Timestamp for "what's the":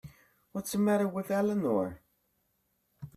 0.51-0.79